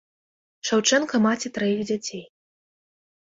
Шаўчэнка 0.69 1.15
маці 1.25 1.51
траіх 1.57 1.79
дзяцей. 1.89 2.23